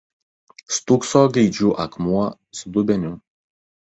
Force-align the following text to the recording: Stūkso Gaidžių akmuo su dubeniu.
Stūkso 0.77 1.19
Gaidžių 1.35 1.69
akmuo 1.85 2.23
su 2.61 2.75
dubeniu. 2.79 3.15